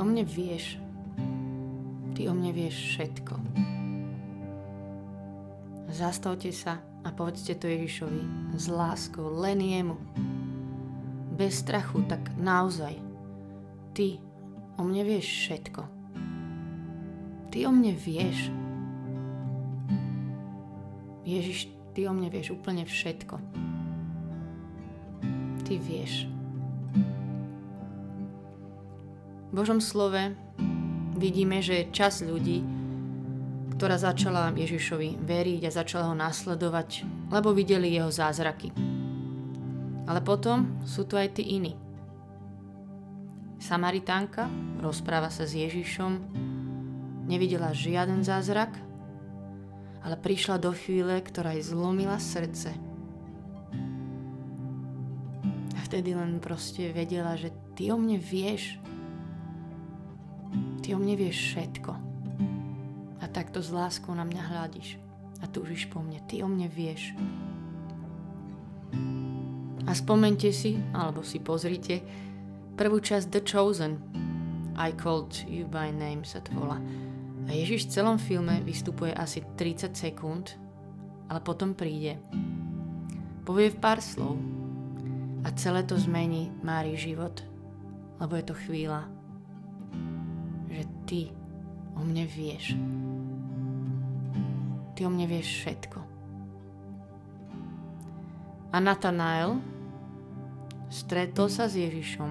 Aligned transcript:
o 0.00 0.04
mne 0.04 0.24
vieš. 0.24 0.80
Ty 2.16 2.32
o 2.32 2.34
mne 2.34 2.56
vieš 2.56 2.96
všetko. 2.96 3.36
Zastavte 5.92 6.48
sa 6.56 6.80
a 7.04 7.12
povedzte 7.12 7.52
to 7.60 7.68
Ježišovi 7.68 8.56
s 8.56 8.64
láskou, 8.72 9.28
len 9.36 9.60
jemu. 9.60 10.00
Bez 11.36 11.60
strachu, 11.60 12.00
tak 12.08 12.32
naozaj. 12.40 12.96
Ty 13.92 14.16
o 14.80 14.88
mne 14.88 15.04
vieš 15.04 15.28
všetko. 15.28 15.82
Ty 17.52 17.58
o 17.68 17.70
mne 17.76 17.92
vieš. 17.92 18.48
Ježiš, 21.28 21.68
ty 21.92 22.08
o 22.08 22.16
mne 22.16 22.32
vieš 22.32 22.56
úplne 22.56 22.88
všetko. 22.88 23.36
Ty 25.68 25.74
vieš. 25.76 26.39
Božom 29.50 29.82
slove 29.82 30.30
vidíme, 31.18 31.58
že 31.58 31.90
čas 31.90 32.22
ľudí, 32.22 32.62
ktorá 33.74 33.98
začala 33.98 34.54
Ježišovi 34.54 35.18
veriť 35.26 35.66
a 35.66 35.74
začala 35.74 36.06
ho 36.06 36.14
nasledovať, 36.14 37.02
lebo 37.34 37.50
videli 37.50 37.98
jeho 37.98 38.14
zázraky. 38.14 38.70
Ale 40.06 40.22
potom 40.22 40.80
sú 40.86 41.02
tu 41.02 41.18
aj 41.18 41.34
tí 41.34 41.58
iní. 41.58 41.74
Samaritánka 43.60 44.46
rozpráva 44.80 45.28
sa 45.34 45.44
s 45.44 45.58
Ježišom, 45.58 46.12
nevidela 47.28 47.74
žiaden 47.74 48.22
zázrak, 48.22 48.70
ale 50.00 50.16
prišla 50.16 50.56
do 50.62 50.72
chvíle, 50.72 51.20
ktorá 51.20 51.58
jej 51.58 51.74
zlomila 51.74 52.16
srdce. 52.16 52.72
A 55.76 55.78
vtedy 55.84 56.16
len 56.16 56.40
proste 56.40 56.94
vedela, 56.94 57.36
že 57.36 57.52
ty 57.76 57.92
o 57.92 58.00
mne 58.00 58.16
vieš, 58.16 58.80
Ty 60.90 60.98
o 60.98 61.06
mne 61.06 61.14
vieš 61.14 61.54
všetko. 61.54 61.92
A 63.22 63.24
takto 63.30 63.62
s 63.62 63.70
láskou 63.70 64.10
na 64.10 64.26
mňa 64.26 64.42
hľadíš. 64.42 64.98
A 65.38 65.46
túžiš 65.46 65.86
po 65.86 66.02
mne. 66.02 66.18
Ty 66.26 66.42
o 66.42 66.50
mne 66.50 66.66
vieš. 66.66 67.14
A 69.86 69.94
spomente 69.94 70.50
si, 70.50 70.82
alebo 70.90 71.22
si 71.22 71.38
pozrite, 71.38 72.02
prvú 72.74 72.98
časť 72.98 73.30
The 73.30 73.38
Chosen. 73.46 74.02
I 74.74 74.90
called 74.90 75.30
you 75.46 75.70
by 75.70 75.94
name 75.94 76.26
sa 76.26 76.42
to 76.42 76.50
volá. 76.58 76.82
A 77.46 77.54
Ježiš 77.54 77.86
v 77.86 77.92
celom 77.94 78.18
filme 78.18 78.58
vystupuje 78.66 79.14
asi 79.14 79.46
30 79.46 79.94
sekúnd, 79.94 80.58
ale 81.30 81.38
potom 81.38 81.78
príde. 81.78 82.18
Povie 83.46 83.70
v 83.70 83.78
pár 83.78 84.02
slov. 84.02 84.42
A 85.46 85.54
celé 85.54 85.86
to 85.86 85.94
zmení 85.94 86.50
Mári 86.66 86.98
život, 86.98 87.46
lebo 88.18 88.34
je 88.34 88.42
to 88.42 88.58
chvíľa, 88.66 89.19
že 90.70 90.82
ty 91.04 91.20
o 91.98 92.06
mne 92.06 92.24
vieš. 92.30 92.78
Ty 94.94 95.00
o 95.06 95.10
mne 95.10 95.26
vieš 95.26 95.66
všetko. 95.66 95.98
A 98.70 98.78
Natanael 98.78 99.58
stretol 100.86 101.50
sa 101.50 101.66
s 101.66 101.74
Ježišom, 101.74 102.30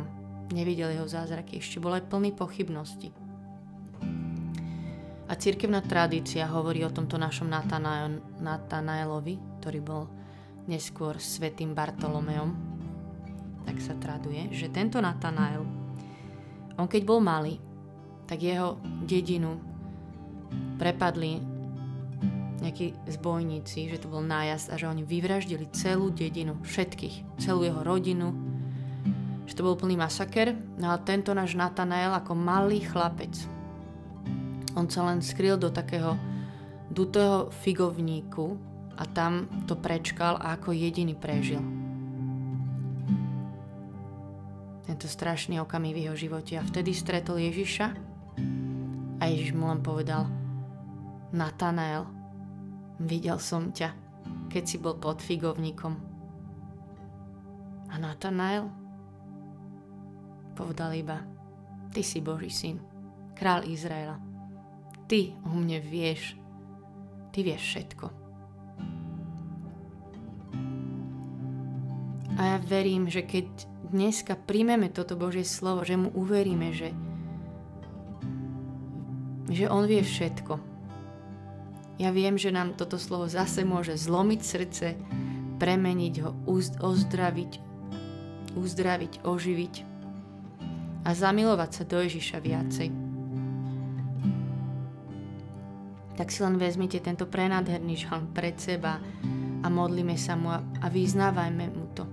nevidel 0.55 0.95
jeho 0.95 1.07
zázraky, 1.07 1.59
ešte 1.59 1.83
bol 1.83 1.99
aj 1.99 2.07
plný 2.07 2.31
pochybnosti. 2.31 3.11
A 5.29 5.37
cirkevná 5.37 5.85
tradícia 5.85 6.49
hovorí 6.49 6.81
o 6.81 6.89
tomto 6.89 7.19
našom 7.19 7.51
Natanaelovi, 8.41 9.61
ktorý 9.61 9.79
bol 9.83 10.09
neskôr 10.65 11.21
svetým 11.21 11.77
Bartolomeom, 11.77 12.49
tak 13.67 13.77
sa 13.77 13.93
traduje, 13.99 14.49
že 14.49 14.73
tento 14.73 14.97
Natanael, 14.97 15.61
on 16.79 16.87
keď 16.89 17.01
bol 17.05 17.21
malý, 17.21 17.61
tak 18.29 18.45
jeho 18.45 18.77
dedinu 19.09 19.57
prepadli 20.77 21.41
nejakí 22.61 22.93
zbojníci, 23.09 23.89
že 23.89 23.97
to 23.97 24.11
bol 24.11 24.21
nájazd 24.21 24.69
a 24.69 24.75
že 24.77 24.85
oni 24.85 25.01
vyvraždili 25.01 25.65
celú 25.73 26.13
dedinu, 26.13 26.59
všetkých, 26.61 27.41
celú 27.41 27.65
jeho 27.65 27.81
rodinu, 27.81 28.35
že 29.49 29.57
to 29.57 29.65
bol 29.65 29.73
plný 29.73 29.97
masaker. 29.97 30.53
No 30.77 30.93
a 30.93 31.01
tento 31.01 31.33
náš 31.33 31.57
Natanael 31.57 32.13
ako 32.13 32.37
malý 32.37 32.85
chlapec, 32.85 33.33
on 34.77 34.85
sa 34.85 35.09
len 35.09 35.25
skryl 35.25 35.57
do 35.57 35.73
takého 35.73 36.13
dutého 36.93 37.49
figovníku 37.65 38.59
a 38.99 39.07
tam 39.09 39.49
to 39.65 39.73
prečkal 39.73 40.37
a 40.37 40.53
ako 40.59 40.75
jediný 40.75 41.17
prežil. 41.17 41.63
Tento 44.83 45.05
strašný 45.07 45.63
okamih 45.63 45.95
v 45.95 46.01
jeho 46.09 46.17
živote 46.17 46.59
a 46.59 46.65
vtedy 46.65 46.91
stretol 46.91 47.39
Ježiša 47.39 48.08
a 49.19 49.27
Ježiš 49.27 49.51
mu 49.51 49.67
len 49.67 49.83
povedal, 49.83 50.25
Natanael, 51.35 52.07
videl 53.03 53.37
som 53.37 53.69
ťa, 53.69 53.93
keď 54.47 54.63
si 54.65 54.77
bol 54.79 54.95
pod 54.97 55.19
figovníkom. 55.19 55.93
A 57.91 57.95
Natanael 57.99 58.71
povedal 60.55 60.95
iba, 60.95 61.23
ty 61.91 62.03
si 62.03 62.23
Boží 62.23 62.51
syn, 62.51 62.79
král 63.35 63.67
Izraela. 63.67 64.19
Ty 65.09 65.35
o 65.47 65.55
mne 65.55 65.79
vieš, 65.83 66.37
ty 67.31 67.41
vieš 67.41 67.63
všetko. 67.65 68.05
A 72.39 72.55
ja 72.55 72.57
verím, 72.63 73.11
že 73.11 73.27
keď 73.27 73.47
dneska 73.89 74.37
príjmeme 74.37 74.87
toto 74.87 75.19
Božie 75.19 75.43
slovo, 75.43 75.83
že 75.83 75.99
mu 75.99 76.13
uveríme, 76.13 76.71
že 76.71 76.95
že 79.49 79.65
On 79.65 79.83
vie 79.89 80.05
všetko. 80.05 80.61
Ja 81.99 82.15
viem, 82.15 82.39
že 82.39 82.53
nám 82.53 82.79
toto 82.79 82.95
slovo 82.95 83.27
zase 83.27 83.67
môže 83.67 83.97
zlomiť 83.99 84.39
srdce, 84.39 84.87
premeniť 85.59 86.15
ho, 86.23 86.31
ozdraviť, 86.79 87.51
uzdraviť, 88.55 89.13
oživiť 89.27 89.75
a 91.03 91.09
zamilovať 91.11 91.69
sa 91.75 91.83
do 91.83 91.99
Ježiša 91.99 92.37
viacej. 92.39 92.89
Tak 96.15 96.27
si 96.31 96.39
len 96.39 96.55
vezmite 96.55 96.99
tento 97.03 97.27
prenádherný 97.27 97.99
žalm 97.99 98.31
pred 98.31 98.55
seba 98.55 99.03
a 99.59 99.67
modlíme 99.67 100.15
sa 100.15 100.39
mu 100.39 100.55
a, 100.55 100.63
vyznávajme 100.87 101.65
mu 101.67 101.85
to. 101.95 102.03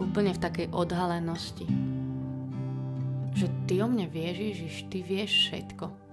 Úplne 0.00 0.32
v 0.32 0.42
takej 0.42 0.66
odhalenosti 0.72 1.93
že 3.34 3.50
ty 3.66 3.82
o 3.82 3.90
mne 3.90 4.06
vieš, 4.06 4.36
Ježiš, 4.38 4.74
ty 4.88 4.98
vieš 5.02 5.30
všetko. 5.50 6.03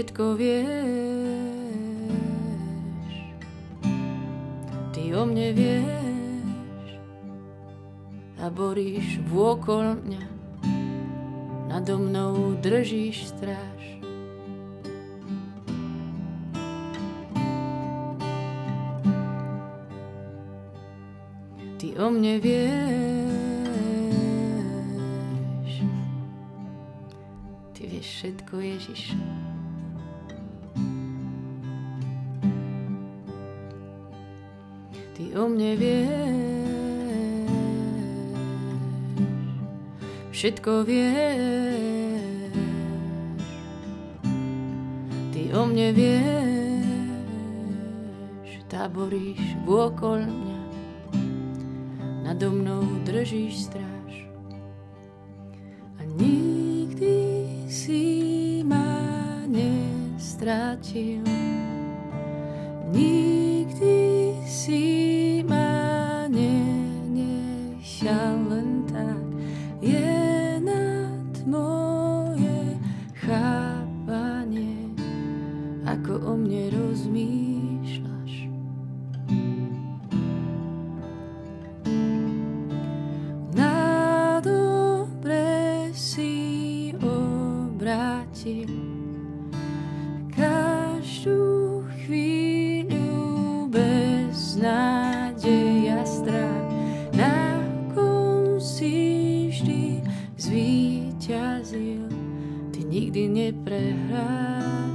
Všetko 0.00 0.32
vieš. 0.32 1.84
Ty 4.96 5.02
o 5.12 5.28
mne 5.28 5.52
vieš 5.52 6.96
a 8.40 8.48
boríš 8.48 9.20
vôkol 9.28 10.00
mňa. 10.00 10.24
Nado 11.68 12.00
mnou 12.00 12.56
držíš 12.64 13.28
stráž. 13.28 14.00
Ty 21.76 21.88
o 22.00 22.08
mne 22.08 22.40
vieš. 22.40 22.64
Ty 27.76 27.84
vieš 27.84 28.08
všetko, 28.16 28.64
Ježiš. 28.64 29.12
O 35.40 35.48
mne 35.48 35.72
vieš, 35.80 36.20
všetko 40.36 40.84
vieš. 40.84 42.52
Ty 45.32 45.42
o 45.56 45.64
mne 45.64 45.96
vieš, 45.96 46.20
táboríš 48.68 49.40
vôkol 49.64 50.28
mňa, 50.28 50.60
nado 52.28 52.52
mnou 52.52 52.84
držíš 53.08 53.72
stráž. 53.72 54.28
A 55.96 56.04
nikdy 56.20 57.48
si 57.64 58.60
ma 58.60 59.40
nestratil 59.48 61.39
zvíťazil, 101.20 102.08
ty 102.72 102.80
nikdy 102.80 103.28
neprehráš. 103.28 104.88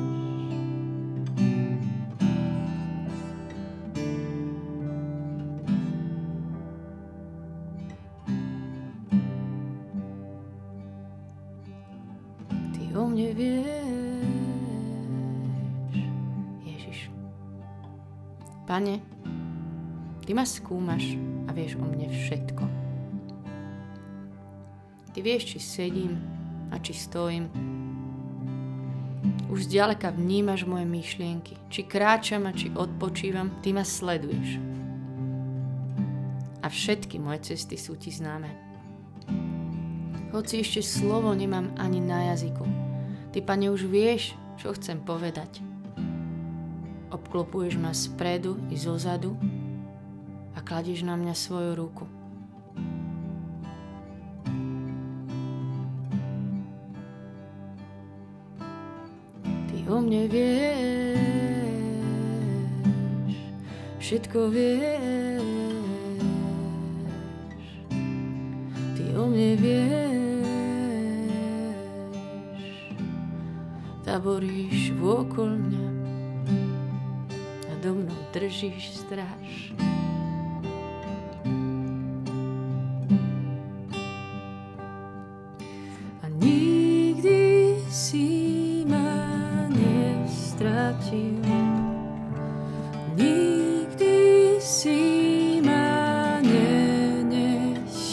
Ty 12.74 12.84
o 12.98 13.06
mne 13.06 13.30
vieš, 13.38 14.34
Ježiš. 16.66 17.00
Pane, 18.66 18.98
Ty 20.26 20.34
ma 20.34 20.42
skúmaš 20.42 21.14
a 21.46 21.54
vieš 21.54 21.78
o 21.78 21.86
mne 21.86 22.10
všetko. 22.10 22.85
Ty 25.16 25.24
vieš, 25.24 25.56
či 25.56 25.60
sedím 25.64 26.20
a 26.68 26.76
či 26.76 26.92
stojím. 26.92 27.48
Už 29.48 29.72
zďaleka 29.72 30.12
vnímaš 30.12 30.68
moje 30.68 30.84
myšlienky. 30.84 31.56
Či 31.72 31.88
kráčam 31.88 32.44
a 32.44 32.52
či 32.52 32.68
odpočívam, 32.76 33.64
Ty 33.64 33.80
ma 33.80 33.88
sleduješ. 33.88 34.60
A 36.60 36.68
všetky 36.68 37.16
moje 37.16 37.48
cesty 37.48 37.80
sú 37.80 37.96
Ti 37.96 38.12
známe. 38.12 38.52
Hoci 40.36 40.60
ešte 40.60 40.84
slovo 40.84 41.32
nemám 41.32 41.72
ani 41.80 42.04
na 42.04 42.36
jazyku. 42.36 42.68
Ty, 43.32 43.40
Pane, 43.40 43.72
už 43.72 43.88
vieš, 43.88 44.36
čo 44.60 44.76
chcem 44.76 45.00
povedať. 45.00 45.64
Obklopuješ 47.16 47.80
ma 47.80 47.96
spredu 47.96 48.60
i 48.68 48.76
zozadu 48.76 49.40
a 50.52 50.60
kladieš 50.60 51.08
na 51.08 51.16
mňa 51.16 51.32
svoju 51.32 51.72
ruku. 51.80 52.04
O 59.86 60.02
mne 60.02 60.26
vieš, 60.26 61.30
všetko 64.02 64.50
vieš. 64.50 65.46
Ty 68.98 69.04
o 69.22 69.30
mne 69.30 69.52
vieš, 69.62 70.66
taboríš 74.02 74.90
vôkol 74.98 75.54
mňa 75.54 75.90
a 77.70 77.74
do 77.86 77.94
mnou 77.94 78.22
držíš 78.34 79.06
stráž. 79.06 79.45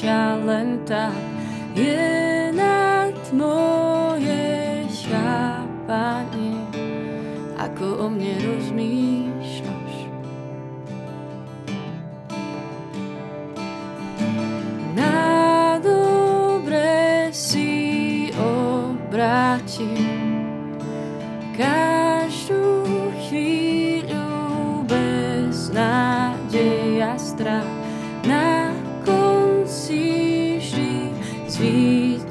Nenechal 0.03 0.43
len 0.47 0.69
tak. 0.85 1.15
Je 1.73 2.51
nad 2.53 3.15
moje 3.33 4.85
chápanie, 5.09 6.59
ako 7.57 7.87
o 8.05 8.07
mne 8.11 8.35
rozmýšľaš. 8.43 9.95
Na 14.93 15.81
dobre 15.81 17.31
si 17.33 18.29
obrátil 18.37 20.12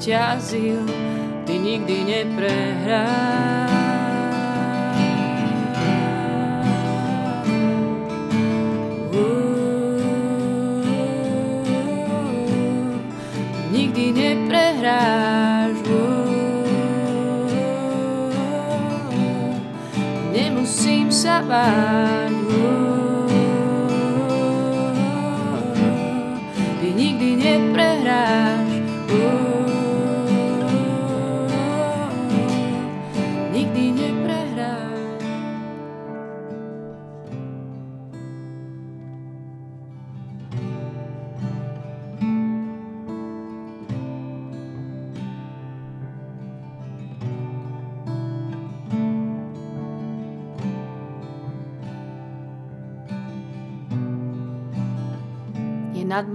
zvíťazil, 0.02 0.82
ty 1.46 1.62
nikdy 1.62 1.96
neprehráš. 2.02 3.70
Nikdy 13.70 14.04
neprehráš. 14.10 15.78
Nemusím 20.34 21.14
sa 21.14 21.46
báť. 21.46 22.91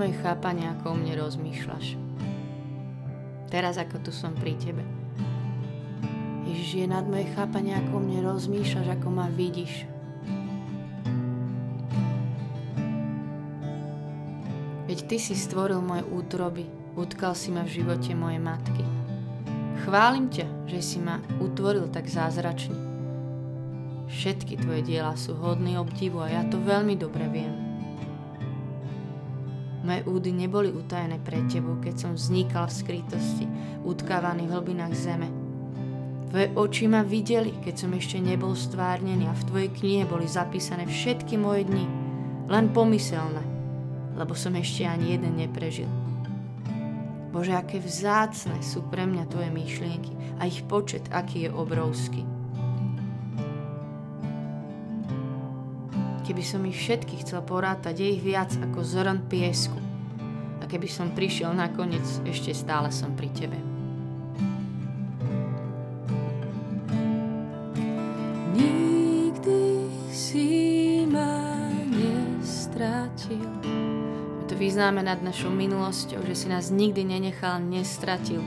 Moje 0.07 0.23
chápanie, 0.23 0.63
ako 0.71 0.95
o 0.95 0.99
mne 1.03 1.19
rozmýšľaš. 1.19 1.99
Teraz, 3.51 3.75
ako 3.75 4.07
tu 4.07 4.15
som 4.15 4.31
pri 4.31 4.55
tebe. 4.55 4.79
Ježiš, 6.47 6.79
je 6.79 6.87
nad 6.87 7.03
moje 7.03 7.27
chápanie, 7.35 7.75
ako 7.75 7.99
o 7.99 8.03
mne 8.07 8.23
rozmýšľaš, 8.23 8.87
ako 8.87 9.07
ma 9.11 9.27
vidíš. 9.27 9.83
Veď 14.87 14.99
Ty 15.11 15.17
si 15.19 15.35
stvoril 15.35 15.83
moje 15.83 16.07
útroby, 16.07 16.63
utkal 16.95 17.35
si 17.35 17.51
ma 17.51 17.67
v 17.67 17.83
živote 17.83 18.15
mojej 18.15 18.39
matky. 18.39 18.87
Chválim 19.83 20.31
ťa, 20.31 20.71
že 20.71 20.79
si 20.79 21.03
ma 21.03 21.19
utvoril 21.43 21.91
tak 21.91 22.07
zázračne. 22.07 22.79
Všetky 24.07 24.55
tvoje 24.55 24.87
diela 24.87 25.19
sú 25.19 25.35
hodné 25.35 25.75
obdivu 25.75 26.23
a 26.23 26.31
ja 26.31 26.47
to 26.47 26.55
veľmi 26.63 26.95
dobre 26.95 27.27
viem. 27.27 27.66
Moje 29.87 30.03
údy 30.03 30.35
neboli 30.35 30.67
utajené 30.67 31.15
pred 31.23 31.47
tebou, 31.47 31.79
keď 31.79 31.95
som 31.95 32.11
vznikal 32.11 32.67
v 32.67 32.75
skrytosti, 32.75 33.47
utkávaný 33.87 34.43
v 34.43 34.53
hlbinách 34.59 34.91
zeme. 34.91 35.31
Tvoje 36.27 36.51
oči 36.59 36.91
ma 36.91 37.07
videli, 37.07 37.55
keď 37.63 37.87
som 37.87 37.95
ešte 37.95 38.19
nebol 38.19 38.51
stvárnený 38.51 39.31
a 39.31 39.39
v 39.39 39.47
tvojej 39.47 39.71
knihe 39.71 40.03
boli 40.03 40.27
zapísané 40.27 40.83
všetky 40.83 41.39
moje 41.39 41.71
dni, 41.71 41.87
len 42.51 42.67
pomyselné, 42.75 43.39
lebo 44.19 44.35
som 44.35 44.59
ešte 44.59 44.83
ani 44.83 45.15
jeden 45.15 45.39
neprežil. 45.39 45.87
Bože, 47.31 47.55
aké 47.55 47.79
vzácne 47.79 48.59
sú 48.59 48.83
pre 48.91 49.07
mňa 49.07 49.23
tvoje 49.31 49.47
myšlienky 49.55 50.11
a 50.43 50.51
ich 50.51 50.67
počet, 50.67 51.07
aký 51.15 51.47
je 51.47 51.49
obrovský. 51.55 52.36
keby 56.37 56.53
som 56.53 56.69
ich 56.69 56.77
všetky 56.77 57.25
chcel 57.25 57.41
porátať, 57.41 57.97
je 57.97 58.13
ich 58.13 58.21
viac 58.21 58.53
ako 58.61 58.85
zrn 58.85 59.25
piesku. 59.25 59.73
A 60.61 60.69
keby 60.69 60.85
som 60.85 61.09
prišiel 61.09 61.49
nakoniec, 61.49 62.05
ešte 62.29 62.53
stále 62.53 62.93
som 62.93 63.17
pri 63.17 63.33
tebe. 63.33 63.57
Nikdy 68.53 69.89
si 70.13 70.45
ma 71.09 71.57
nestratil. 71.89 73.49
My 74.37 74.43
to 74.45 74.53
vyznáme 74.53 75.01
nad 75.01 75.17
našou 75.25 75.49
minulosťou, 75.49 76.21
že 76.21 76.37
si 76.37 76.53
nás 76.53 76.69
nikdy 76.69 77.17
nenechal, 77.17 77.65
nestratil. 77.65 78.45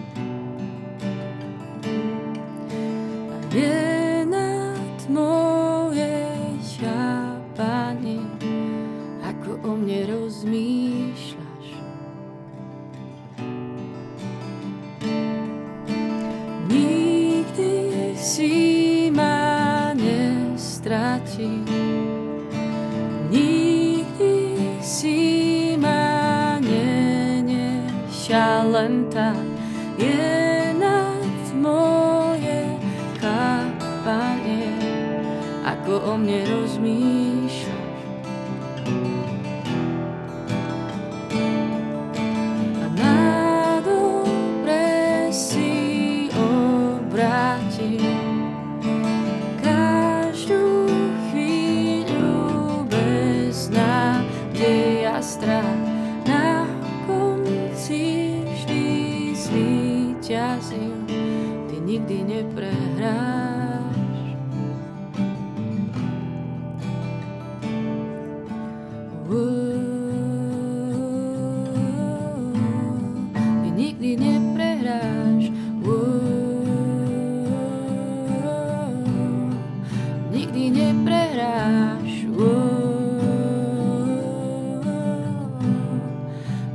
A 3.34 3.36
je 3.50 4.22
nad 4.30 4.98
môj 5.10 5.49
ako 35.70 35.94
o 36.02 36.12
mne 36.18 36.50
rozmýšľaš. 36.50 37.79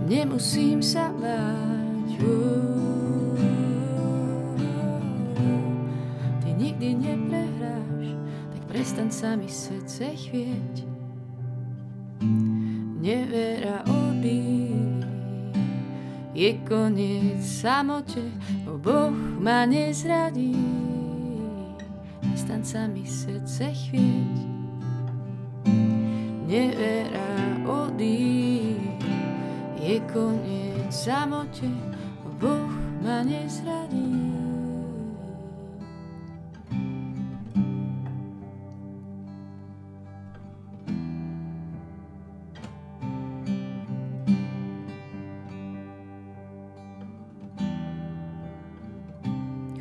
Nemusím 0.05 0.85
sa 0.85 1.09
báť. 1.09 2.21
Ty 6.45 6.49
nikdy 6.53 6.93
neprehráš, 6.93 8.13
tak 8.53 8.61
prestan 8.69 9.09
sa 9.09 9.33
mi 9.33 9.49
srdce 9.49 10.13
chvieť. 10.13 10.85
Nevera 13.01 13.81
odísť 13.89 15.09
je 16.35 16.51
koniec 16.69 17.41
samote, 17.41 18.29
bo 18.67 18.77
Boh 18.77 19.15
ma 19.41 19.65
nezradí. 19.65 20.53
Prestan 22.21 22.61
sa 22.61 22.85
mi 22.85 23.09
srdce 23.09 23.73
chvieť. 23.73 24.35
Nevera 26.45 27.24
je 29.85 30.01
koniec 30.09 30.89
samote, 30.89 31.69
bo 32.25 32.29
Boh 32.41 32.73
ma 33.05 33.21
nezradí. 33.21 34.17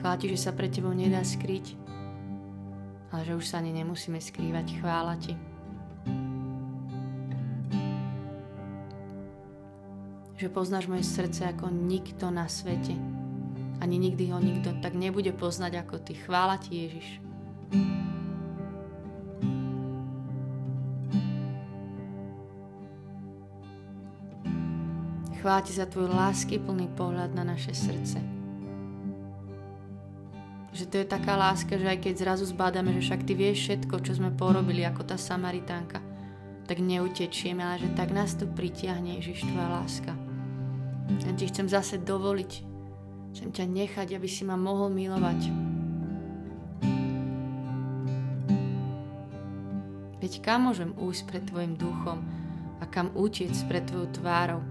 Chvála 0.05 0.21
ti, 0.21 0.29
že 0.29 0.37
sa 0.37 0.53
pred 0.53 0.69
tebou 0.69 0.93
nedá 0.93 1.25
skryť, 1.25 1.81
ale 3.09 3.25
že 3.25 3.33
už 3.41 3.45
sa 3.49 3.65
ani 3.65 3.73
nemusíme 3.73 4.21
skrývať. 4.21 4.85
Chvála 4.85 5.17
ti. 5.17 5.54
Že 10.35 10.51
poznáš 10.51 10.91
moje 10.91 11.07
srdce 11.07 11.47
ako 11.47 11.71
nikto 11.71 12.27
na 12.35 12.51
svete. 12.51 12.99
Ani 13.79 14.03
nikdy 14.03 14.35
ho 14.35 14.43
nikto 14.43 14.75
tak 14.83 14.99
nebude 14.99 15.31
poznať 15.31 15.87
ako 15.87 16.03
ty. 16.03 16.19
Chvála 16.19 16.59
ti, 16.59 16.89
Ježiš. 16.89 17.09
Chvála 25.45 25.61
ti 25.61 25.77
za 25.77 25.85
tvoj 25.85 26.09
lásky 26.09 26.57
plný 26.57 26.89
pohľad 26.97 27.37
na 27.37 27.45
naše 27.45 27.77
srdce. 27.77 28.17
Že 30.73 30.85
to 30.89 30.97
je 30.99 31.07
taká 31.07 31.37
láska, 31.37 31.77
že 31.77 31.85
aj 31.85 32.01
keď 32.01 32.15
zrazu 32.17 32.49
zbádame, 32.49 32.97
že 32.97 33.13
však 33.13 33.29
ty 33.29 33.37
vieš 33.37 33.69
všetko, 33.69 34.01
čo 34.01 34.17
sme 34.17 34.33
porobili 34.33 34.83
ako 34.89 35.05
tá 35.05 35.21
Samaritánka, 35.21 36.01
tak 36.65 36.81
neutečieme, 36.81 37.61
ale 37.61 37.77
že 37.85 37.93
tak 37.93 38.17
nás 38.17 38.33
tu 38.33 38.49
pritiahne, 38.49 39.21
Ježiš, 39.21 39.45
tvoja 39.45 39.69
láska. 39.69 40.24
Ja 41.05 41.33
ti 41.37 41.45
chcem 41.49 41.69
zase 41.69 42.01
dovoliť, 42.01 42.53
chcem 43.37 43.51
ťa 43.53 43.65
nechať, 43.69 44.09
aby 44.17 44.29
si 44.29 44.45
ma 44.49 44.57
mohol 44.57 44.89
milovať. 44.93 45.53
Veď 50.25 50.41
kam 50.41 50.73
môžem 50.73 50.97
újsť 50.97 51.23
pred 51.29 51.45
tvojim 51.45 51.77
duchom 51.77 52.25
a 52.81 52.89
kam 52.89 53.13
utiec 53.13 53.53
pred 53.69 53.85
tvojou 53.85 54.09
tvárou? 54.17 54.65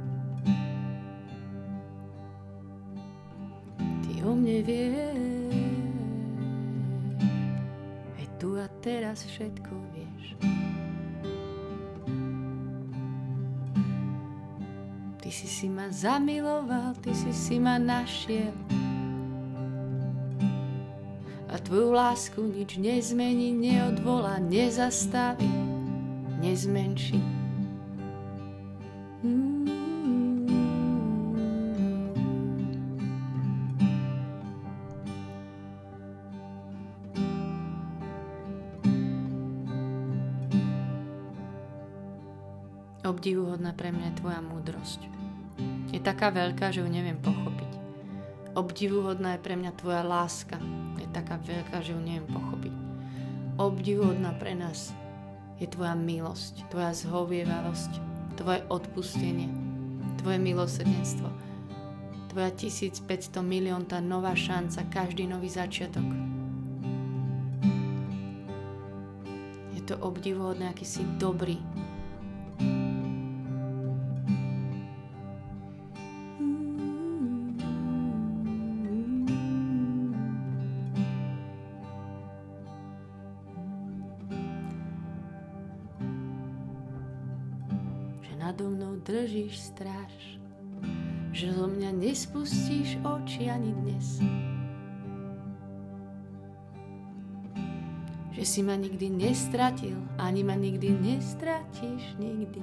Ty 3.78 4.12
o 4.26 4.34
mne 4.34 4.66
vieš, 4.66 5.22
aj 8.18 8.26
tu 8.42 8.58
a 8.58 8.66
teraz 8.82 9.30
všetko 9.30 9.74
vieš. 9.94 10.34
Si 15.34 15.50
si 15.50 15.66
ma 15.66 15.90
zamiloval, 15.90 16.94
ty 17.02 17.10
si 17.10 17.34
si 17.34 17.58
ma 17.58 17.82
našiel. 17.82 18.54
A 21.50 21.58
tvoju 21.58 21.90
lásku 21.90 22.38
nič 22.38 22.78
nezmení, 22.78 23.50
neodvolá, 23.50 24.38
nezastaví, 24.38 25.50
nezmenší. 26.38 27.18
Obdivuhodná 43.04 43.74
pre 43.74 43.92
mňa 43.92 44.14
je 44.14 44.20
tvoja 44.22 44.40
múdrosť. 44.40 45.23
Taká 46.04 46.36
veľká, 46.36 46.68
že 46.76 46.84
ju 46.84 46.90
neviem 46.92 47.16
pochopiť. 47.16 47.72
Obdivuhodná 48.60 49.40
je 49.40 49.44
pre 49.48 49.56
mňa 49.56 49.72
tvoja 49.80 50.04
láska. 50.04 50.60
Je 51.00 51.08
taká 51.16 51.40
veľká, 51.40 51.80
že 51.80 51.96
ju 51.96 52.02
neviem 52.04 52.28
pochopiť. 52.28 52.76
Obdivuhodná 53.56 54.36
pre 54.36 54.52
nás 54.52 54.92
je 55.64 55.68
tvoja 55.72 55.96
milosť, 55.96 56.68
tvoja 56.68 56.92
zhovievavosť, 56.92 57.92
tvoje 58.36 58.60
odpustenie, 58.68 59.48
tvoje 60.20 60.44
milosrdenstvo, 60.44 61.32
tvoja 62.36 62.52
1500 62.52 63.40
milión 63.40 63.88
tá 63.88 64.04
nová 64.04 64.36
šanca, 64.36 64.84
každý 64.92 65.24
nový 65.24 65.48
začiatok. 65.48 66.04
Je 69.72 69.82
to 69.88 69.96
obdivuhodné, 70.04 70.68
aký 70.68 70.84
si 70.84 71.08
dobrý, 71.16 71.64
oči 93.34 93.50
ani 93.50 93.74
dnes. 93.74 94.22
Že 98.30 98.44
si 98.46 98.62
ma 98.62 98.78
nikdy 98.78 99.10
nestratil, 99.10 99.98
ani 100.22 100.46
ma 100.46 100.54
nikdy 100.54 100.94
nestratíš 100.94 102.14
nikdy. 102.22 102.62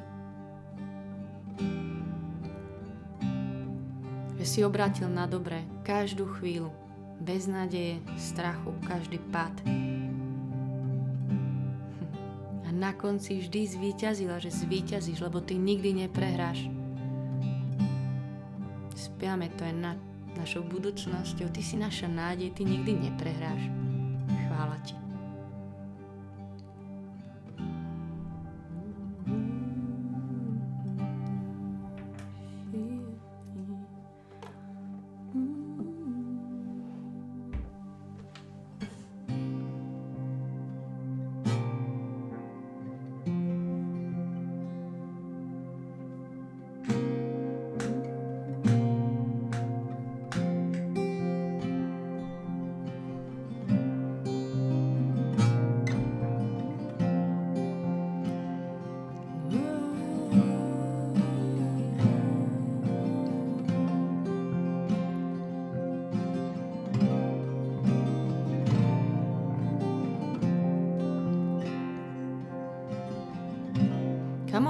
že 4.41 4.47
si 4.49 4.65
obrátil 4.65 5.05
na 5.13 5.29
dobré 5.29 5.69
každú 5.85 6.25
chvíľu, 6.41 6.73
bez 7.21 7.45
nádeje, 7.45 8.01
strachu, 8.17 8.73
každý 8.89 9.21
pád. 9.29 9.53
A 12.65 12.73
na 12.73 12.97
konci 12.97 13.45
vždy 13.45 13.61
zvíťazila, 13.69 14.41
že 14.41 14.49
zvíťazíš, 14.49 15.21
lebo 15.21 15.45
ty 15.45 15.61
nikdy 15.61 16.09
neprehráš. 16.09 16.73
Spiame, 18.97 19.53
to 19.53 19.69
je 19.69 19.77
na, 19.77 19.93
našou 20.41 20.65
budúcnosťou. 20.65 21.53
Ty 21.53 21.61
si 21.61 21.77
naša 21.77 22.09
nádej, 22.09 22.57
ty 22.57 22.65
nikdy 22.65 22.97
neprehráš. 22.97 23.80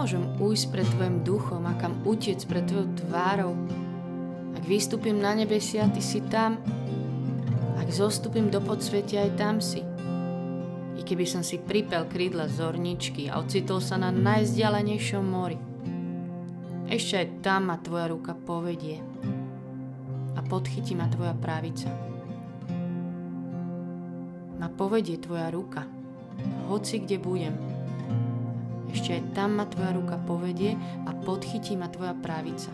Kam 0.00 0.08
môžem 0.08 0.32
ujsť 0.40 0.66
pred 0.72 0.88
Tvojim 0.96 1.16
duchom 1.28 1.68
a 1.68 1.76
kam 1.76 2.00
utiec 2.08 2.40
pred 2.48 2.64
Tvojou 2.64 2.88
tvárou? 3.04 3.52
Ak 4.56 4.64
vystúpim 4.64 5.12
na 5.12 5.36
nebesia, 5.36 5.92
Ty 5.92 6.00
si 6.00 6.24
tam. 6.24 6.56
Ak 7.76 7.84
zostúpim 7.92 8.48
do 8.48 8.64
podsvetia, 8.64 9.28
aj 9.28 9.32
tam 9.36 9.60
si. 9.60 9.84
I 10.96 11.04
keby 11.04 11.28
som 11.28 11.44
si 11.44 11.60
pripel 11.60 12.08
krídla 12.08 12.48
zorničky 12.48 13.28
a 13.28 13.44
ocitol 13.44 13.84
sa 13.84 14.00
na 14.00 14.08
najzdialenejšom 14.08 15.20
mori, 15.20 15.60
ešte 16.88 17.20
aj 17.20 17.28
tam 17.44 17.68
ma 17.68 17.76
Tvoja 17.76 18.08
ruka 18.08 18.32
povedie 18.32 19.04
a 20.32 20.40
podchytí 20.40 20.96
ma 20.96 21.12
Tvoja 21.12 21.36
pravica. 21.36 21.92
Ma 24.56 24.72
povedie 24.72 25.20
Tvoja 25.20 25.52
ruka, 25.52 25.84
hoci 26.72 27.04
kde 27.04 27.20
budem, 27.20 27.79
ešte 28.90 29.16
aj 29.16 29.22
tam 29.32 29.58
ma 29.58 29.64
tvoja 29.66 29.94
ruka 29.94 30.16
povedie 30.26 30.74
a 31.06 31.10
podchytí 31.14 31.78
ma 31.78 31.90
tvoja 31.90 32.14
pravica. 32.18 32.70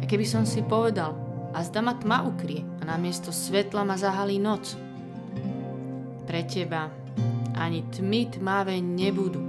A 0.00 0.04
keby 0.08 0.24
som 0.24 0.48
si 0.48 0.64
povedal, 0.64 1.16
a 1.50 1.66
zda 1.66 1.82
ma 1.82 1.98
tma 1.98 2.22
ukrie 2.26 2.62
a 2.78 2.86
namiesto 2.86 3.34
svetla 3.34 3.82
ma 3.82 3.98
zahalí 3.98 4.38
noc. 4.38 4.78
Pre 6.26 6.40
teba 6.46 6.88
ani 7.58 7.82
tmy 7.90 8.38
tmavé 8.38 8.78
nebudú 8.78 9.42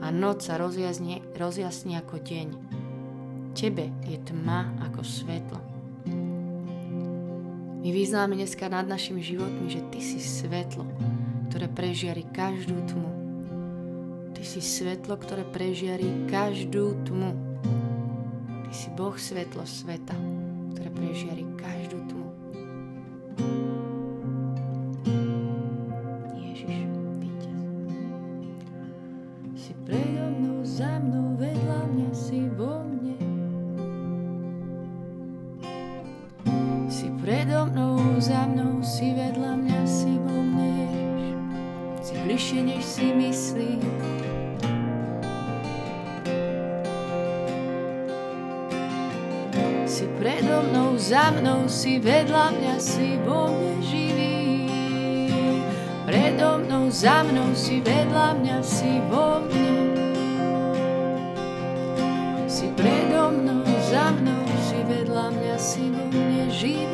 a 0.00 0.12
noc 0.12 0.44
sa 0.44 0.60
rozjasní, 0.60 1.36
rozjasní 1.36 1.96
ako 1.96 2.20
deň. 2.20 2.48
Tebe 3.56 3.90
je 4.06 4.16
tma 4.22 4.76
ako 4.88 5.00
svetlo. 5.02 5.60
My 7.80 7.88
vyznáme 7.88 8.36
dneska 8.36 8.68
nad 8.68 8.84
našimi 8.84 9.24
životmi, 9.24 9.72
že 9.72 9.80
Ty 9.88 10.00
si 10.04 10.20
svetlo, 10.20 10.84
ktoré 11.48 11.64
prežiari 11.72 12.28
každú 12.28 12.76
tmu. 12.92 13.19
Ty 14.40 14.48
si 14.48 14.64
svetlo, 14.64 15.20
ktoré 15.20 15.44
prežiarí 15.44 16.24
každú 16.24 16.96
tmu. 17.04 17.36
Ty 18.64 18.72
si 18.72 18.88
Boh 18.96 19.12
svetlo 19.12 19.68
sveta, 19.68 20.16
ktoré 20.72 20.88
prežiarí 20.88 21.44
každú 21.60 22.00
tmu. 22.08 22.28
Ježiš, 26.40 26.88
víťaz. 27.20 27.60
Si 29.60 29.76
predo 29.84 30.32
mnou, 30.32 30.64
za 30.64 30.88
mnou, 31.04 31.29
mnou, 51.40 51.64
si 51.64 51.96
vedľa 51.96 52.52
mňa, 52.52 52.74
si 52.76 53.16
mne 53.24 53.48
živý. 53.80 54.68
Predo 56.04 56.60
mnou, 56.60 56.92
za 56.92 57.24
mnou, 57.24 57.56
si 57.56 57.80
vedľa 57.80 58.36
mňa, 58.36 58.56
si 58.60 59.00
vo 59.08 59.40
mne. 59.48 59.72
Si 62.44 62.68
predo 62.76 63.32
mnou, 63.32 63.64
za 63.88 64.12
mnou, 64.20 64.44
si 64.68 64.78
vedľa 64.84 65.26
mňa, 65.32 65.54
si 65.56 65.88
vo 65.88 66.04
mne 66.12 66.44
živý. 66.52 66.89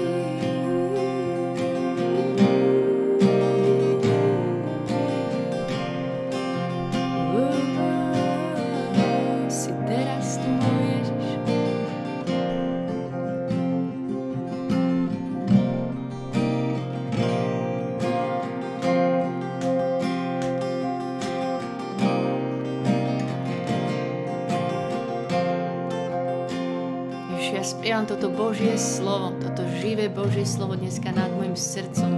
Spievam 27.97 28.13
toto 28.13 28.29
Božie 28.29 28.77
slovo, 28.77 29.33
toto 29.41 29.65
živé 29.81 30.13
Božie 30.13 30.45
slovo 30.45 30.77
dneska 30.77 31.17
nad 31.17 31.33
môjim 31.33 31.57
srdcom. 31.57 32.13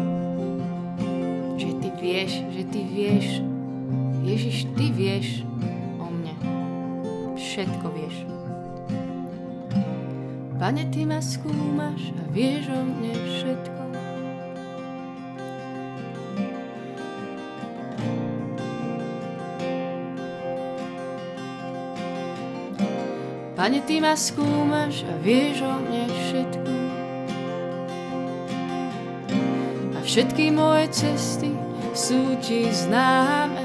Že 1.55 1.71
Ty 1.79 1.89
vieš, 2.03 2.33
že 2.51 2.63
Ty 2.67 2.81
vieš, 2.83 3.27
Ježiš, 4.27 4.57
Ty 4.75 4.87
vieš 4.91 5.47
o 6.03 6.11
mne. 6.11 6.35
Všetko 7.39 7.87
vieš. 7.95 8.17
Pane, 10.59 10.83
Ty 10.91 11.01
ma 11.07 11.23
skúmaš 11.23 12.11
a 12.11 12.27
vieš 12.35 12.75
o 12.75 12.83
mne 12.83 13.15
všetko. 13.15 13.78
Pane, 23.69 23.85
Ty 23.85 24.01
ma 24.01 24.17
skúmaš 24.17 25.05
a 25.05 25.13
vieš 25.21 25.61
o 25.61 25.77
mne 25.77 26.09
všetko. 26.09 26.73
A 29.93 29.99
všetky 30.01 30.49
moje 30.57 30.89
cesty 30.89 31.53
sú 31.93 32.33
Ti 32.41 32.65
známe. 32.73 33.61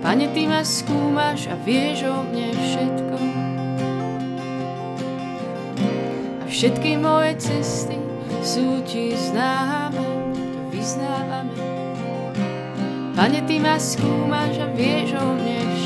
Pane, 0.00 0.32
Ty 0.32 0.42
ma 0.48 0.64
skúmaš 0.64 1.44
a 1.52 1.60
vieš 1.60 2.08
o 2.08 2.24
mne 2.24 2.48
všetko. 2.56 3.16
A 6.40 6.44
všetky 6.48 6.96
moje 6.96 7.36
cesty 7.36 8.00
sú 8.40 8.80
Ti 8.88 9.12
známe, 9.12 10.00
to 10.32 10.60
vyznávame. 10.72 11.52
Pane, 13.12 13.44
Ty 13.44 13.56
ma 13.60 13.76
skúmaš 13.76 14.56
a 14.56 14.72
vieš 14.72 15.20
o 15.20 15.36
mne 15.36 15.60
všetko. 15.68 15.83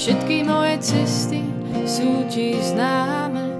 Všetky 0.00 0.48
moje 0.48 0.80
cesty 0.80 1.44
sú 1.84 2.24
ti 2.32 2.56
známe. 2.56 3.52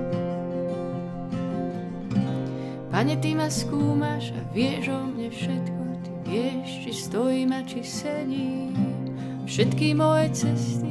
Pane, 2.88 3.14
ty 3.20 3.36
ma 3.36 3.52
skúmaš 3.52 4.32
a 4.32 4.40
vieš 4.48 4.88
o 4.88 5.04
mne 5.04 5.28
všetko. 5.28 5.82
Ty 6.00 6.10
vieš, 6.24 6.68
či 6.80 6.90
stojím 6.96 7.52
a 7.52 7.60
či 7.60 7.84
sedím. 7.84 8.72
Všetky 9.44 9.92
moje 9.92 10.32
cesty 10.32 10.88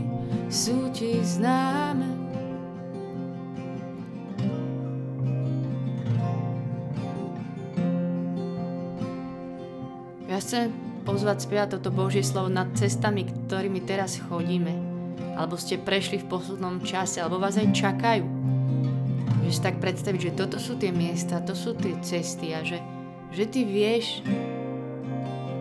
sú 0.53 0.85
ti 0.93 1.17
známe. 1.17 2.05
Ja 10.29 10.37
chcem 10.37 10.69
pozvať 11.09 11.49
spievať 11.49 11.81
toto 11.81 11.89
Božie 11.89 12.21
slovo 12.21 12.53
nad 12.53 12.69
cestami, 12.77 13.25
ktorými 13.25 13.81
teraz 13.81 14.21
chodíme. 14.29 14.88
Alebo 15.39 15.55
ste 15.55 15.79
prešli 15.79 16.19
v 16.19 16.27
poslednom 16.27 16.83
čase, 16.83 17.23
alebo 17.23 17.39
vás 17.39 17.55
aj 17.55 17.71
čakajú. 17.71 18.27
Že 19.47 19.51
si 19.55 19.61
tak 19.63 19.79
predstaviť, 19.79 20.19
že 20.19 20.35
toto 20.35 20.59
sú 20.59 20.75
tie 20.75 20.91
miesta, 20.91 21.39
to 21.39 21.55
sú 21.55 21.71
tie 21.79 21.95
cesty 22.03 22.51
a 22.51 22.59
že, 22.59 22.83
že 23.31 23.47
ty 23.47 23.63
vieš, 23.63 24.19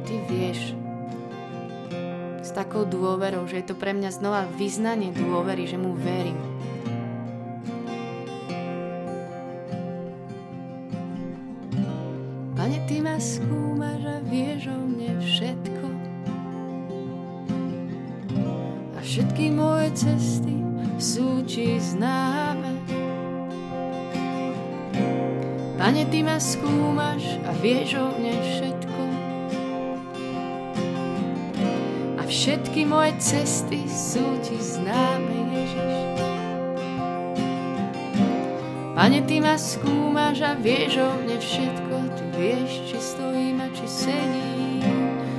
ty 0.02 0.18
vieš 0.26 0.74
s 2.42 2.50
takou 2.50 2.82
dôverou, 2.88 3.46
že 3.46 3.62
je 3.62 3.70
to 3.70 3.78
pre 3.78 3.94
mňa 3.94 4.10
znova 4.10 4.50
vyznanie 4.58 5.14
dôvery, 5.14 5.70
že 5.70 5.78
mu 5.78 5.94
verím. 5.94 6.47
Skúmaš 26.68 27.24
a 27.48 27.50
vieš 27.64 27.96
o 27.96 28.12
mne 28.20 28.34
všetko. 28.44 29.00
A 32.20 32.22
všetky 32.28 32.84
moje 32.84 33.16
cesty 33.16 33.88
sú 33.88 34.20
Ti 34.44 34.56
známe, 34.60 35.48
Ježiš. 35.56 35.96
Pane, 38.92 39.24
Ty 39.24 39.36
ma 39.40 39.56
skúmaš 39.56 40.44
a 40.44 40.52
vieš 40.60 41.00
o 41.00 41.08
mne 41.24 41.40
všetko, 41.40 41.96
Ty 42.20 42.24
vieš, 42.36 42.70
či 42.92 42.96
stojím 43.00 43.64
a 43.64 43.68
či 43.72 43.86
sedím. 43.88 44.84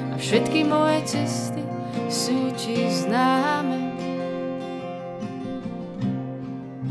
A 0.10 0.18
všetky 0.18 0.66
moje 0.66 1.14
cesty 1.14 1.62
sú 2.10 2.50
Ti 2.58 2.90
známe. 3.06 3.78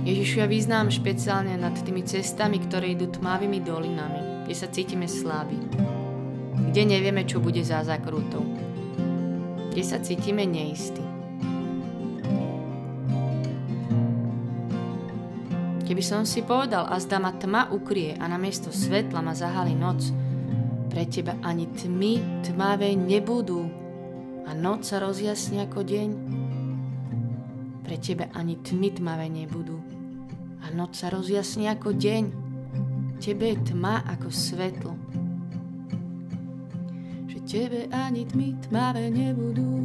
Ježišu, 0.09 0.41
ja 0.41 0.49
význám 0.49 0.89
špeciálne 0.89 1.59
nad 1.61 1.77
tými 1.85 2.01
cestami, 2.01 2.57
ktoré 2.65 2.97
idú 2.97 3.13
tmavými 3.13 3.61
dolinami, 3.61 4.28
kde 4.49 4.57
sa 4.57 4.73
cítime 4.73 5.05
slabí, 5.05 5.61
kde 6.73 6.83
nevieme, 6.89 7.21
čo 7.29 7.37
bude 7.37 7.61
za 7.61 7.85
zakrutou, 7.85 8.41
kde 9.69 9.83
sa 9.85 10.01
cítime 10.01 10.49
neistí. 10.49 11.05
Keby 15.85 16.01
som 16.01 16.25
si 16.25 16.41
povedal, 16.41 16.89
a 16.89 16.97
zda 16.97 17.21
ma 17.21 17.37
tma 17.37 17.69
ukrie 17.77 18.17
a 18.17 18.25
namiesto 18.25 18.73
svetla 18.73 19.21
ma 19.21 19.37
zahali 19.37 19.77
noc, 19.77 20.17
pre 20.89 21.05
teba 21.05 21.37
ani 21.45 21.69
tmy 21.69 22.41
tmavé 22.49 22.97
nebudú 22.97 23.69
a 24.49 24.57
noc 24.57 24.89
sa 24.89 24.97
rozjasní 25.05 25.61
ako 25.69 25.85
deň. 25.85 26.09
Pre 27.85 27.97
teba 28.01 28.33
ani 28.33 28.57
tmy 28.65 28.97
tmavé 28.97 29.29
nebudú 29.29 29.77
a 30.65 30.73
noc 30.73 30.97
sa 30.97 31.13
rozjasní 31.13 31.69
ako 31.69 31.93
deň. 31.93 32.48
Tebe 33.19 33.53
je 33.53 33.59
tma 33.75 34.07
ako 34.07 34.31
svetlo. 34.31 34.95
Že 37.27 37.39
tebe 37.45 37.81
ani 37.91 38.23
tmy 38.25 38.49
tmavé 38.67 39.11
nebudú. 39.11 39.79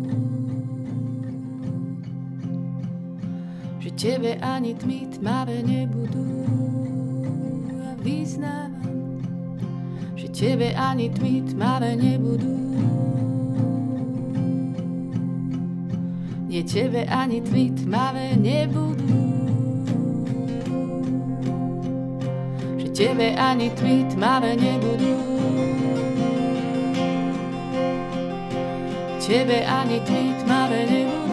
že 3.83 3.91
tebe 3.99 4.39
ani 4.39 4.79
tmy 4.79 5.11
tmavé 5.19 5.59
nebudú. 5.59 6.23
A 7.83 7.99
vyznávam, 7.99 9.19
že 10.15 10.31
tebe 10.31 10.71
ani 10.71 11.11
tmy 11.11 11.51
tmavé 11.51 11.99
nebudú. 11.99 12.55
Nie 16.47 16.63
tebe 16.63 17.03
ani 17.11 17.43
tmy 17.43 17.75
tmavé 17.75 18.39
nebudú. 18.39 19.22
Tebe 22.93 23.33
ani 23.35 23.69
tmy 23.69 24.05
tmavé 24.13 24.53
nebudú. 24.55 25.17
Tebe 29.17 29.65
ani 29.65 29.99
tmy 30.05 30.23
tmavé 30.45 30.81
nebudú. 30.85 31.23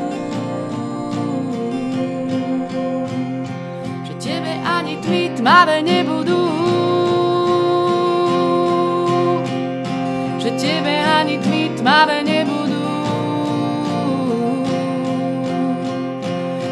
tmy 5.11 5.35
tmavé 5.35 5.83
nebudú. 5.83 6.41
Že 10.39 10.51
tebe 10.55 10.95
ani 11.03 11.37
tmy 11.43 11.63
tmavé 11.83 12.23
nebudú. 12.23 12.85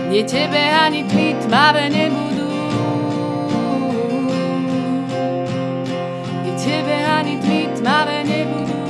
Nie 0.09 0.23
tebe 0.23 0.63
ani 0.71 1.03
tmy 1.03 1.35
tmavé 1.43 1.91
nebudú. 1.91 2.28
Tmavé 7.89 8.21
nebudú. 8.21 8.81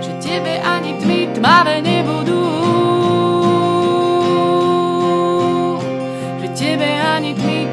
Že 0.00 0.12
tebe 0.24 0.54
ani 0.64 0.92
tmy 1.04 1.20
tmavé 1.36 1.76
nebudú. 1.84 2.40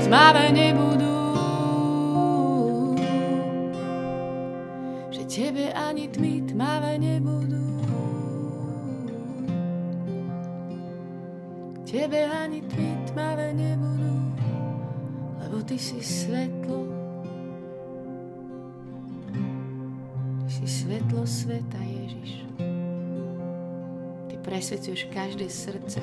tmavé 0.09 0.49
nebudú. 0.49 1.15
Že 5.13 5.23
tebe 5.29 5.69
ani 5.69 6.09
tmy 6.09 6.33
tmavé 6.49 6.97
nebudú. 6.97 7.65
Tebe 11.85 12.21
ani 12.25 12.65
tmy 12.65 12.89
tmavé 13.13 13.53
nebudú, 13.53 14.13
lebo 15.45 15.57
ty 15.61 15.77
si 15.77 16.01
svetlo. 16.01 16.98
Svetlo 21.19 21.27
sveta, 21.27 21.81
Ježiš. 21.83 22.31
Ty 24.31 24.35
presvedcuješ 24.39 25.01
každé 25.11 25.51
srdce, 25.51 25.99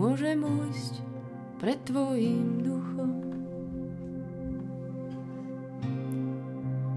môžem 0.00 0.40
ujsť 0.40 0.94
pred 1.60 1.76
Tvojim 1.84 2.64
duchom? 2.64 3.10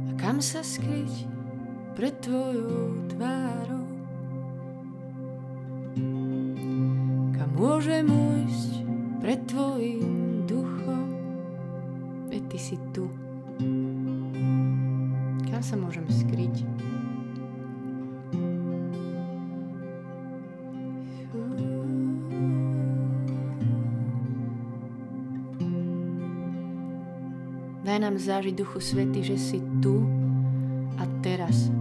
A 0.07 0.11
kam 0.15 0.39
sa 0.39 0.63
skryť 0.63 1.27
pred 1.99 2.15
Tvojou 2.23 3.11
tvárou? 3.11 3.87
Kam 7.35 7.49
môžem 7.59 8.07
ujsť 8.07 8.82
pred 9.23 9.39
Tvojim 9.47 10.43
duchom? 10.43 11.07
Veď 12.27 12.43
Ty 12.51 12.59
si 12.59 12.75
tu. 12.91 13.07
Kam 15.47 15.63
sa 15.63 15.79
môžem 15.79 16.03
skryť? 16.11 16.67
Daj 27.83 27.99
nám 27.99 28.19
zážiť 28.19 28.59
Duchu 28.59 28.83
Svety, 28.83 29.23
že 29.23 29.39
si 29.39 29.59
tu 29.79 30.03
a 30.99 31.07
teraz. 31.23 31.71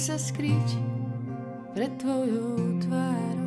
Sa 0.00 0.16
skryť 0.16 0.80
pred 1.76 1.92
Tvojou 2.00 2.80
tvárou? 2.80 3.40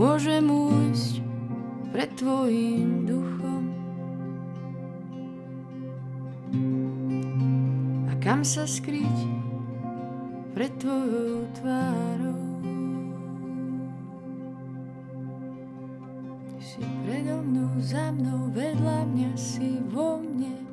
môžem 0.00 0.48
újsť 0.48 1.20
pred 1.92 2.08
Tvojim 2.16 3.04
duchom. 3.04 3.64
A 8.08 8.12
kam 8.24 8.40
sa 8.40 8.64
skryť 8.64 9.18
pred 10.56 10.72
Tvojou 10.80 11.44
tvárou? 11.60 12.40
Si 16.64 16.80
predo 17.04 17.44
mnou, 17.44 17.76
za 17.76 18.08
mnou, 18.16 18.48
vedľa 18.56 19.04
mňa 19.04 19.30
si 19.36 19.84
vo 19.92 20.16
mne. 20.16 20.69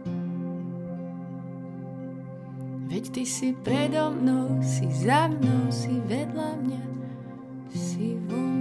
Ty 3.17 3.25
si 3.25 3.49
predo 3.65 4.13
mnou, 4.13 4.61
si 4.61 4.85
za 4.93 5.25
mnou, 5.25 5.73
si 5.73 5.89
vedľa 6.05 6.53
mňa, 6.53 6.83
si 7.73 8.13
vo 8.29 8.37
mne 8.37 8.56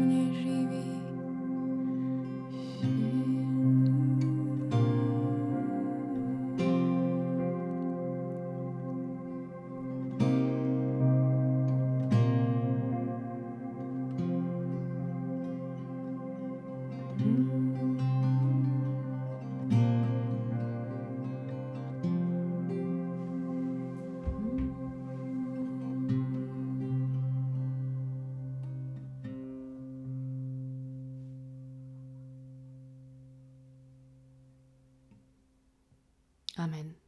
Amen. 36.66 36.98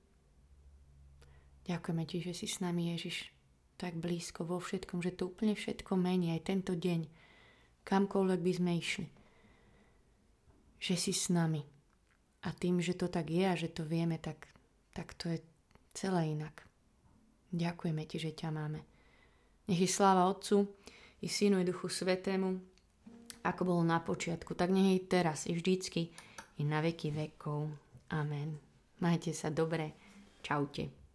Ďakujeme 1.66 2.06
Ti, 2.06 2.30
že 2.30 2.32
si 2.32 2.46
s 2.46 2.62
nami, 2.62 2.94
Ježiš, 2.94 3.34
tak 3.74 3.98
blízko 3.98 4.46
vo 4.46 4.62
všetkom, 4.62 5.02
že 5.02 5.18
to 5.18 5.34
úplne 5.34 5.58
všetko 5.58 5.98
mení 5.98 6.30
aj 6.30 6.46
tento 6.46 6.78
deň, 6.78 7.10
kamkoľvek 7.82 8.40
by 8.40 8.52
sme 8.54 8.72
išli. 8.78 9.06
Že 10.78 10.94
si 10.94 11.10
s 11.10 11.26
nami. 11.34 11.58
A 12.46 12.54
tým, 12.54 12.78
že 12.78 12.94
to 12.94 13.10
tak 13.10 13.34
je 13.34 13.42
a 13.42 13.58
že 13.58 13.66
to 13.74 13.82
vieme, 13.82 14.14
tak, 14.22 14.46
tak 14.94 15.18
to 15.18 15.34
je 15.34 15.42
celé 15.90 16.38
inak. 16.38 16.62
Ďakujeme 17.50 18.06
Ti, 18.06 18.30
že 18.30 18.38
ťa 18.38 18.54
máme. 18.54 18.86
Nech 19.66 19.82
je 19.82 19.90
sláva 19.90 20.30
Otcu 20.30 20.70
i 21.18 21.26
Synu 21.26 21.58
i 21.58 21.66
Duchu 21.66 21.90
Svetému, 21.90 22.54
ako 23.42 23.62
bolo 23.66 23.82
na 23.82 23.98
počiatku, 23.98 24.54
tak 24.54 24.70
nech 24.70 25.02
je 25.02 25.10
teraz 25.10 25.50
i 25.50 25.58
vždycky 25.58 26.14
i 26.58 26.62
na 26.62 26.78
veky 26.78 27.10
vekov. 27.10 27.74
Amen. 28.14 28.67
Majte 28.98 29.32
sa 29.34 29.50
dobre. 29.50 29.94
Čaute. 30.42 31.07